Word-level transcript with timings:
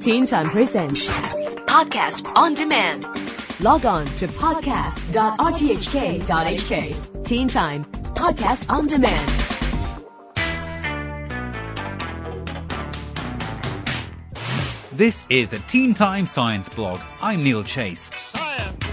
Teen 0.00 0.26
Time 0.26 0.50
Presents 0.50 1.06
Podcast 1.66 2.26
on 2.36 2.54
demand. 2.54 3.04
Log 3.62 3.86
on 3.86 4.04
to 4.16 4.26
podcast.rthk.hk. 4.26 7.24
Teen 7.24 7.46
Time 7.46 7.84
Podcast 7.84 8.68
on 8.68 8.88
Demand. 8.88 9.30
This 14.92 15.24
is 15.28 15.48
the 15.50 15.60
Teen 15.68 15.94
Time 15.94 16.26
Science 16.26 16.68
blog. 16.68 16.98
I'm 17.22 17.38
Neil 17.40 17.62
Chase. 17.62 18.10
Science. 18.12 18.84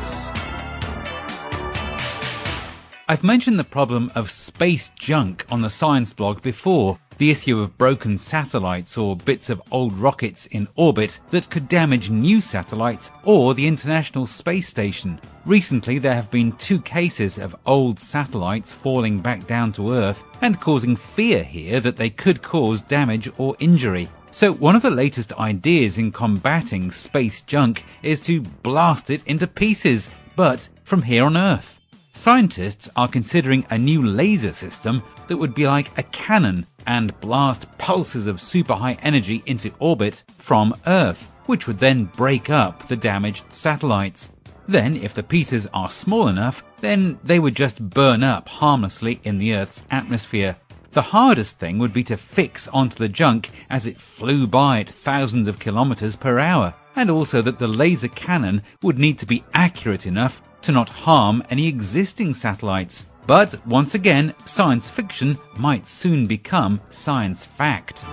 I've 3.10 3.24
mentioned 3.24 3.58
the 3.58 3.64
problem 3.64 4.12
of 4.14 4.30
space 4.30 4.92
junk 5.00 5.48
on 5.50 5.62
the 5.62 5.72
science 5.72 6.14
blog 6.14 6.44
before. 6.44 7.00
The 7.22 7.30
issue 7.30 7.60
of 7.60 7.78
broken 7.78 8.18
satellites 8.18 8.98
or 8.98 9.16
bits 9.16 9.52
of 9.52 9.62
old 9.70 9.96
rockets 9.96 10.48
in 10.48 10.68
orbit 10.76 11.20
that 11.30 11.52
could 11.52 11.68
damage 11.68 12.10
new 12.10 12.42
satellites 12.42 13.12
or 13.26 13.54
the 13.54 13.68
International 13.68 14.26
Space 14.26 14.68
Station. 14.68 15.20
Recently, 15.46 16.00
there 16.00 16.16
have 16.16 16.32
been 16.32 16.52
two 16.54 16.82
cases 16.82 17.38
of 17.38 17.56
old 17.68 18.00
satellites 18.00 18.74
falling 18.74 19.20
back 19.20 19.46
down 19.46 19.72
to 19.74 19.92
Earth 19.94 20.24
and 20.42 20.60
causing 20.60 20.96
fear 20.96 21.44
here 21.44 21.80
that 21.80 21.96
they 21.96 22.10
could 22.10 22.42
cause 22.42 22.82
damage 22.82 23.30
or 23.38 23.56
injury. 23.60 24.10
So 24.32 24.54
one 24.54 24.76
of 24.76 24.82
the 24.82 24.90
latest 24.90 25.32
ideas 25.34 26.00
in 26.00 26.12
combating 26.12 26.90
space 26.90 27.42
junk 27.42 27.86
is 28.02 28.20
to 28.22 28.42
blast 28.42 29.12
it 29.12 29.22
into 29.28 29.46
pieces, 29.46 30.10
but 30.36 30.68
from 30.86 31.04
here 31.04 31.26
on 31.26 31.38
Earth. 31.38 31.78
Scientists 32.14 32.90
are 32.98 33.08
considering 33.08 33.66
a 33.70 33.78
new 33.78 34.06
laser 34.06 34.52
system 34.52 35.02
that 35.28 35.38
would 35.38 35.56
be 35.56 35.66
like 35.66 35.98
a 35.98 36.04
cannon 36.04 36.68
and 36.88 37.20
blast 37.20 37.66
pulses 37.78 38.28
of 38.28 38.42
super 38.42 38.74
high 38.74 38.98
energy 39.02 39.44
into 39.46 39.74
orbit 39.80 40.24
from 40.38 40.76
Earth, 40.88 41.30
which 41.46 41.68
would 41.68 41.80
then 41.80 42.06
break 42.06 42.50
up 42.50 42.88
the 42.88 42.96
damaged 42.96 43.52
satellites. 43.52 44.30
Then, 44.68 44.96
if 44.96 45.14
the 45.14 45.24
pieces 45.24 45.68
are 45.74 45.90
small 45.90 46.28
enough, 46.28 46.64
then 46.82 47.20
they 47.24 47.40
would 47.40 47.56
just 47.56 47.90
burn 47.90 48.24
up 48.24 48.48
harmlessly 48.48 49.20
in 49.24 49.38
the 49.38 49.54
Earth's 49.54 49.84
atmosphere. 49.92 50.56
The 50.92 51.02
hardest 51.02 51.58
thing 51.58 51.78
would 51.80 51.94
be 51.94 52.04
to 52.06 52.18
fix 52.18 52.68
onto 52.68 52.98
the 52.98 53.10
junk 53.10 53.52
as 53.70 53.88
it 53.88 54.00
flew 54.00 54.46
by 54.46 54.82
at 54.82 54.90
thousands 54.90 55.48
of 55.48 55.60
kilometers 55.60 56.16
per 56.16 56.38
hour, 56.40 56.74
and 56.96 57.10
also 57.10 57.42
that 57.42 57.60
the 57.60 57.68
laser 57.68 58.10
cannon 58.10 58.62
would 58.82 59.00
need 59.00 59.18
to 59.20 59.26
be 59.26 59.44
accurate 59.54 60.06
enough 60.06 60.42
to 60.62 60.72
not 60.72 60.90
harm 60.90 61.44
any 61.50 61.68
existing 61.68 62.34
satellites. 62.34 63.06
But 63.28 63.66
once 63.66 63.94
again, 63.94 64.34
science 64.46 64.90
fiction 64.90 65.38
might 65.56 65.88
soon 65.88 66.26
become 66.26 66.82
science 66.90 67.46
fact. 67.46 68.04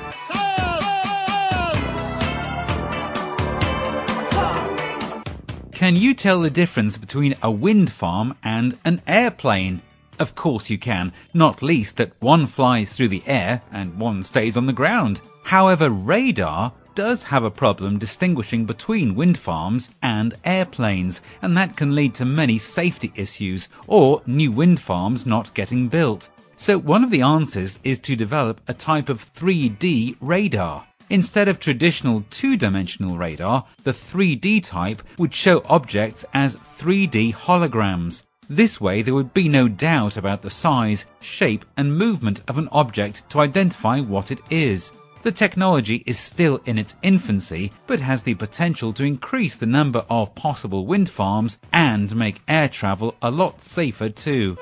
Can 5.73 5.95
you 5.95 6.12
tell 6.12 6.41
the 6.41 6.50
difference 6.50 6.98
between 6.98 7.37
a 7.42 7.50
wind 7.50 7.92
farm 7.92 8.34
and 8.42 8.77
an 8.84 9.00
airplane? 9.06 9.81
Of 10.19 10.34
course 10.34 10.69
you 10.69 10.77
can, 10.77 11.12
not 11.33 11.62
least 11.62 11.97
that 11.98 12.20
one 12.20 12.47
flies 12.47 12.95
through 12.95 13.09
the 13.09 13.22
air 13.27 13.62
and 13.70 13.98
one 13.98 14.25
stays 14.25 14.56
on 14.56 14.67
the 14.67 14.72
ground. 14.72 15.20
However, 15.45 15.89
radar 15.89 16.72
does 16.99 17.23
have 17.23 17.45
a 17.45 17.51
problem 17.65 17.97
distinguishing 17.97 18.65
between 18.65 19.15
wind 19.15 19.39
farms 19.39 19.89
and 20.03 20.35
airplanes, 20.45 21.21
and 21.41 21.57
that 21.57 21.77
can 21.77 21.95
lead 21.95 22.13
to 22.13 22.25
many 22.25 22.59
safety 22.59 23.13
issues 23.15 23.69
or 23.87 24.21
new 24.27 24.51
wind 24.51 24.81
farms 24.81 25.25
not 25.25 25.55
getting 25.55 25.87
built. 25.87 26.29
So 26.57 26.77
one 26.77 27.05
of 27.05 27.11
the 27.11 27.23
answers 27.23 27.79
is 27.85 28.01
to 28.01 28.17
develop 28.17 28.61
a 28.67 28.75
type 28.75 29.09
of 29.09 29.33
3D 29.33 30.17
radar. 30.21 30.89
Instead 31.09 31.47
of 31.47 31.61
traditional 31.61 32.25
two-dimensional 32.31 33.17
radar, 33.17 33.65
the 33.85 33.93
3D 33.93 34.65
type 34.65 35.01
would 35.19 35.33
show 35.33 35.62
objects 35.67 36.25
as 36.35 36.57
3D 36.57 37.33
holograms. 37.33 38.25
This 38.51 38.81
way 38.81 39.03
there 39.03 39.15
would 39.15 39.33
be 39.33 39.49
no 39.49 39.69
doubt 39.69 40.17
about 40.17 40.43
the 40.43 40.51
size, 40.51 41.06
shape 41.21 41.65
and 41.77 41.97
movement 41.97 42.43
of 42.49 42.59
an 42.59 42.69
object 42.72 43.22
to 43.31 43.39
identify 43.39 44.01
what 44.01 44.33
it 44.33 44.41
is. 44.51 44.91
The 45.25 45.33
technology 45.33 46.05
is 46.06 46.19
still 46.19 46.61
in 46.65 46.79
its 46.79 46.95
infancy, 47.03 47.73
but 47.89 47.99
has 48.01 48.23
the 48.23 48.34
potential 48.34 48.93
to 48.93 49.05
increase 49.05 49.56
the 49.56 49.67
number 49.67 50.05
of 50.09 50.34
possible 50.37 50.87
wind 50.87 51.11
farms 51.11 51.59
and 51.73 52.15
make 52.15 52.41
air 52.47 52.69
travel 52.69 53.17
a 53.21 53.31
lot 53.31 53.62
safer 53.62 54.11
too. 54.11 54.57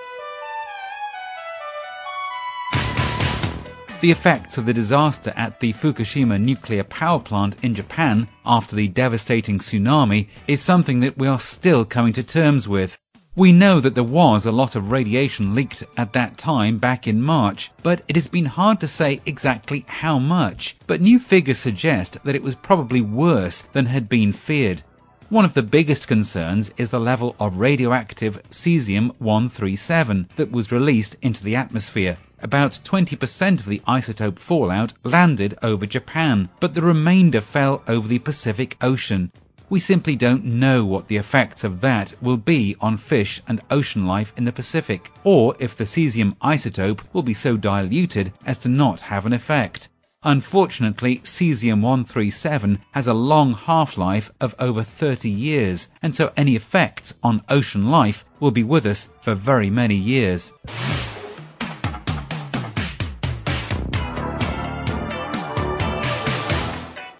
The 4.00 4.10
effects 4.10 4.58
of 4.58 4.66
the 4.66 4.74
disaster 4.74 5.32
at 5.36 5.60
the 5.60 5.72
Fukushima 5.72 6.38
nuclear 6.38 6.84
power 6.84 7.18
plant 7.18 7.56
in 7.62 7.74
Japan 7.74 8.28
after 8.44 8.76
the 8.76 8.88
devastating 8.88 9.58
tsunami 9.58 10.28
is 10.46 10.60
something 10.60 11.00
that 11.00 11.18
we 11.18 11.26
are 11.26 11.40
still 11.40 11.84
coming 11.84 12.12
to 12.14 12.22
terms 12.22 12.68
with. 12.68 12.98
We 13.38 13.52
know 13.52 13.80
that 13.80 13.94
there 13.94 14.02
was 14.02 14.46
a 14.46 14.50
lot 14.50 14.74
of 14.76 14.90
radiation 14.90 15.54
leaked 15.54 15.84
at 15.98 16.14
that 16.14 16.38
time 16.38 16.78
back 16.78 17.06
in 17.06 17.20
March, 17.20 17.70
but 17.82 18.02
it 18.08 18.16
has 18.16 18.28
been 18.28 18.46
hard 18.46 18.80
to 18.80 18.88
say 18.88 19.20
exactly 19.26 19.84
how 19.86 20.18
much. 20.18 20.74
But 20.86 21.02
new 21.02 21.18
figures 21.18 21.58
suggest 21.58 22.16
that 22.24 22.34
it 22.34 22.42
was 22.42 22.54
probably 22.54 23.02
worse 23.02 23.60
than 23.74 23.84
had 23.84 24.08
been 24.08 24.32
feared. 24.32 24.82
One 25.28 25.44
of 25.44 25.52
the 25.52 25.62
biggest 25.62 26.08
concerns 26.08 26.70
is 26.78 26.88
the 26.88 26.98
level 26.98 27.36
of 27.38 27.58
radioactive 27.58 28.42
cesium 28.50 29.14
137 29.18 30.30
that 30.36 30.50
was 30.50 30.72
released 30.72 31.16
into 31.20 31.44
the 31.44 31.56
atmosphere. 31.56 32.16
About 32.40 32.80
20% 32.84 33.60
of 33.60 33.66
the 33.66 33.82
isotope 33.86 34.38
fallout 34.38 34.94
landed 35.04 35.58
over 35.62 35.84
Japan, 35.84 36.48
but 36.58 36.72
the 36.72 36.80
remainder 36.80 37.42
fell 37.42 37.82
over 37.86 38.08
the 38.08 38.18
Pacific 38.18 38.78
Ocean 38.80 39.30
we 39.68 39.80
simply 39.80 40.16
don't 40.16 40.44
know 40.44 40.84
what 40.84 41.08
the 41.08 41.16
effects 41.16 41.64
of 41.64 41.80
that 41.80 42.14
will 42.22 42.36
be 42.36 42.76
on 42.80 42.96
fish 42.96 43.42
and 43.48 43.60
ocean 43.70 44.06
life 44.06 44.32
in 44.36 44.44
the 44.44 44.52
Pacific, 44.52 45.10
or 45.24 45.56
if 45.58 45.76
the 45.76 45.84
cesium 45.84 46.36
isotope 46.36 47.00
will 47.12 47.22
be 47.22 47.34
so 47.34 47.56
diluted 47.56 48.32
as 48.44 48.58
to 48.58 48.68
not 48.68 49.00
have 49.00 49.26
an 49.26 49.32
effect. 49.32 49.88
Unfortunately, 50.22 51.18
cesium 51.18 51.82
137 51.82 52.80
has 52.92 53.06
a 53.06 53.14
long 53.14 53.54
half-life 53.54 54.30
of 54.40 54.54
over 54.58 54.82
30 54.82 55.30
years, 55.30 55.88
and 56.02 56.14
so 56.14 56.32
any 56.36 56.56
effects 56.56 57.14
on 57.22 57.42
ocean 57.48 57.90
life 57.90 58.24
will 58.40 58.50
be 58.50 58.64
with 58.64 58.86
us 58.86 59.08
for 59.22 59.34
very 59.34 59.70
many 59.70 59.94
years. 59.94 60.52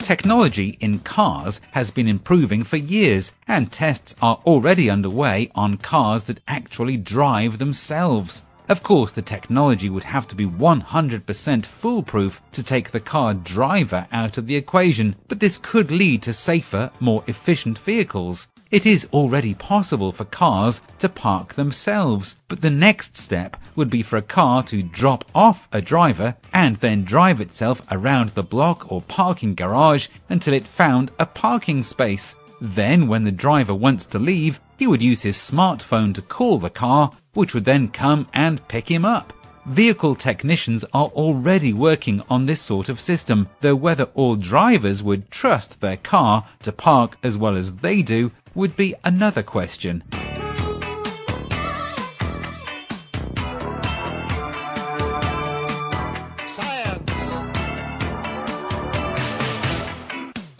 Technology 0.07 0.79
in 0.79 1.01
cars 1.01 1.61
has 1.73 1.91
been 1.91 2.07
improving 2.07 2.63
for 2.63 2.77
years, 2.77 3.33
and 3.49 3.73
tests 3.73 4.15
are 4.23 4.39
already 4.47 4.89
underway 4.89 5.51
on 5.57 5.79
cars 5.79 6.23
that 6.31 6.39
actually 6.47 6.97
drive 6.97 7.59
themselves. 7.59 8.43
Of 8.69 8.85
course, 8.85 9.11
the 9.11 9.21
technology 9.21 9.91
would 9.91 10.05
have 10.05 10.29
to 10.29 10.37
be 10.37 10.47
100% 10.47 11.67
foolproof 11.67 12.41
to 12.53 12.63
take 12.63 12.93
the 12.93 13.01
car 13.01 13.35
driver 13.35 14.07
out 14.13 14.39
of 14.39 14.47
the 14.47 14.55
equation, 14.55 15.17
but 15.27 15.41
this 15.41 15.59
could 15.59 15.91
lead 15.91 16.23
to 16.23 16.33
safer, 16.33 16.93
more 17.01 17.25
efficient 17.27 17.77
vehicles. 17.81 18.47
It 18.69 18.85
is 18.85 19.07
already 19.13 19.55
possible 19.55 20.11
for 20.11 20.25
cars 20.25 20.81
to 20.99 21.09
park 21.09 21.55
themselves, 21.55 22.35
but 22.49 22.63
the 22.63 22.71
next 22.71 23.17
step 23.17 23.57
would 23.77 23.89
be 23.89 24.03
for 24.03 24.17
a 24.17 24.23
car 24.23 24.65
to 24.65 24.83
drop 24.83 25.25
off 25.37 25.69
a 25.71 25.81
driver 25.81 26.35
and 26.53 26.75
then 26.77 27.05
drive 27.05 27.41
itself 27.41 27.81
around 27.93 28.31
the 28.31 28.43
block 28.43 28.91
or 28.91 29.03
parking 29.03 29.55
garage 29.55 30.09
until 30.29 30.53
it 30.53 30.67
found 30.67 31.13
a 31.21 31.27
parking 31.27 31.85
space. 31.85 32.35
Then, 32.61 33.07
when 33.07 33.23
the 33.23 33.31
driver 33.31 33.75
wants 33.75 34.05
to 34.07 34.19
leave, 34.19 34.59
he 34.77 34.89
would 34.89 35.03
use 35.03 35.23
his 35.23 35.37
smartphone 35.37 36.13
to 36.15 36.23
call 36.23 36.59
the 36.59 36.69
car, 36.69 37.13
which 37.35 37.55
would 37.55 37.67
then 37.67 37.87
come 37.87 38.27
and 38.35 38.67
pick 38.67 38.91
him 38.91 39.05
up. 39.05 39.33
Vehicle 39.67 40.15
technicians 40.15 40.85
are 40.95 41.07
already 41.07 41.73
working 41.73 42.23
on 42.31 42.47
this 42.47 42.61
sort 42.61 42.89
of 42.89 43.01
system, 43.01 43.49
though 43.63 43.75
whether 43.75 44.05
all 44.15 44.37
drivers 44.37 45.03
would 45.03 45.29
trust 45.29 45.81
their 45.81 45.97
car 45.97 46.47
to 46.63 46.71
park 46.71 47.19
as 47.25 47.37
well 47.37 47.57
as 47.57 47.73
they 47.73 48.01
do 48.01 48.31
would 48.55 48.77
be 48.77 48.95
another 49.03 49.43
question. 49.43 50.05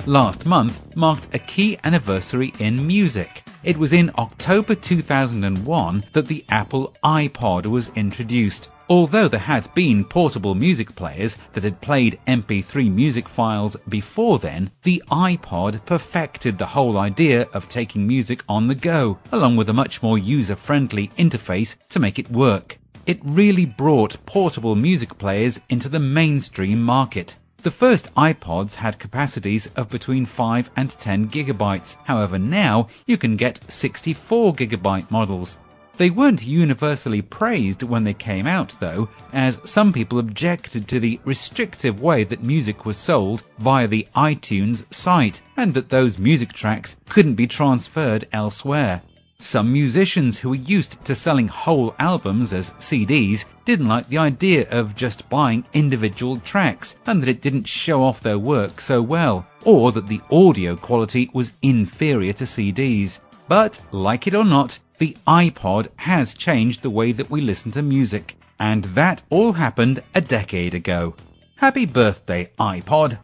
Last 0.05 0.47
month 0.47 0.97
marked 0.97 1.33
a 1.33 1.39
key 1.39 1.79
anniversary 1.85 2.53
in 2.59 2.85
music. 2.85 3.45
It 3.63 3.77
was 3.77 3.93
in 3.93 4.11
October 4.19 4.75
2001 4.75 6.05
that 6.13 6.27
the 6.27 6.45
Apple 6.49 6.93
iPod 7.05 7.67
was 7.67 7.91
introduced. 7.95 8.69
Although 8.89 9.27
there 9.27 9.41
had 9.41 9.75
been 9.75 10.05
portable 10.05 10.55
music 10.55 10.95
players 10.95 11.37
that 11.55 11.65
had 11.65 11.81
played 11.81 12.21
MP3 12.29 12.89
music 12.93 13.29
files 13.29 13.77
before 13.89 14.39
then, 14.39 14.71
the 14.85 15.03
iPod 15.11 15.85
perfected 15.85 16.57
the 16.57 16.67
whole 16.67 16.97
idea 16.97 17.49
of 17.53 17.69
taking 17.69 18.07
music 18.07 18.45
on 18.49 18.69
the 18.69 18.77
go, 18.77 19.19
along 19.33 19.57
with 19.57 19.69
a 19.69 19.73
much 19.73 20.05
more 20.05 20.19
user-friendly 20.19 21.09
interface 21.19 21.75
to 21.89 21.99
make 21.99 22.21
it 22.21 22.31
work. 22.31 22.79
It 23.07 23.19
really 23.25 23.67
brought 23.67 24.25
portable 24.25 24.77
music 24.77 25.19
players 25.19 25.59
into 25.69 25.89
the 25.89 25.99
mainstream 25.99 26.81
market. 26.81 27.35
The 27.59 27.73
first 27.73 28.15
iPods 28.15 28.75
had 28.75 29.01
capacities 29.01 29.67
of 29.75 29.89
between 29.89 30.27
5 30.27 30.71
and 30.77 30.91
10 30.91 31.29
gigabytes. 31.29 31.97
However, 32.05 32.39
now 32.39 32.87
you 33.07 33.17
can 33.17 33.37
get 33.37 33.61
64 33.69 34.55
gigabyte 34.55 35.11
models. 35.11 35.59
They 35.99 36.11
weren't 36.11 36.47
universally 36.47 37.23
praised 37.23 37.83
when 37.83 38.05
they 38.05 38.13
came 38.13 38.47
out 38.47 38.75
though, 38.81 39.09
as 39.33 39.59
some 39.65 39.95
people 39.95 40.19
objected 40.19 40.87
to 40.89 41.01
the 41.01 41.19
restrictive 41.25 42.01
way 42.03 42.23
that 42.25 42.45
music 42.45 42.85
was 42.85 42.99
sold 42.99 43.43
via 43.59 43.89
the 43.89 44.07
iTunes 44.15 44.85
site, 44.93 45.41
and 45.57 45.73
that 45.73 45.89
those 45.89 46.19
music 46.19 46.53
tracks 46.53 46.97
couldn't 47.09 47.37
be 47.37 47.47
transferred 47.47 48.29
elsewhere. 48.31 49.01
Some 49.39 49.73
musicians 49.73 50.39
who 50.39 50.51
were 50.51 50.57
used 50.57 51.03
to 51.07 51.15
selling 51.15 51.49
whole 51.49 51.95
albums 51.99 52.53
as 52.53 52.73
CDs 52.73 53.45
didn't 53.65 53.89
like 53.89 54.09
the 54.09 54.19
idea 54.19 54.69
of 54.71 54.95
just 54.95 55.29
buying 55.31 55.65
individual 55.73 56.39
tracks 56.41 56.97
and 57.07 57.23
that 57.23 57.29
it 57.29 57.41
didn't 57.41 57.69
show 57.69 58.03
off 58.05 58.21
their 58.21 58.39
work 58.39 58.83
so 58.83 59.01
well, 59.01 59.47
or 59.65 59.93
that 59.93 60.09
the 60.09 60.21
audio 60.31 60.77
quality 60.77 61.31
was 61.33 61.53
inferior 61.63 62.35
to 62.35 62.45
CDs. 62.45 63.19
But, 63.49 63.81
like 63.93 64.27
it 64.27 64.35
or 64.35 64.45
not, 64.45 64.79
the 64.99 65.17
iPod 65.27 65.89
has 65.97 66.35
changed 66.35 66.83
the 66.83 66.91
way 66.91 67.13
that 67.13 67.31
we 67.31 67.41
listen 67.41 67.71
to 67.73 67.83
music. 67.83 68.37
And 68.59 68.85
that 68.87 69.23
all 69.31 69.53
happened 69.53 70.03
a 70.15 70.21
decade 70.21 70.75
ago. 70.75 71.15
Happy 71.57 71.87
birthday, 71.87 72.51
iPod! 72.59 73.19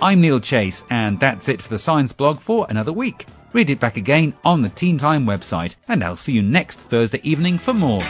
I'm 0.00 0.20
Neil 0.20 0.40
Chase, 0.40 0.84
and 0.90 1.18
that's 1.18 1.48
it 1.48 1.60
for 1.60 1.70
the 1.70 1.78
Science 1.78 2.12
blog 2.12 2.38
for 2.38 2.66
another 2.70 2.92
week. 2.92 3.26
Read 3.52 3.70
it 3.70 3.80
back 3.80 3.96
again 3.96 4.34
on 4.44 4.62
the 4.62 4.68
Teen 4.68 4.98
Time 4.98 5.26
website, 5.26 5.76
and 5.88 6.04
I'll 6.04 6.16
see 6.16 6.32
you 6.32 6.42
next 6.42 6.78
Thursday 6.78 7.20
evening 7.22 7.58
for 7.58 7.72
more. 7.72 8.00